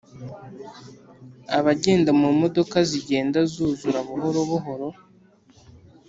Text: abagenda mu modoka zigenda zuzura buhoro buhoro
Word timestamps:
abagenda 1.57 2.09
mu 2.21 2.27
modoka 2.41 2.77
zigenda 2.89 3.39
zuzura 3.51 3.99
buhoro 4.07 4.39
buhoro 4.49 4.87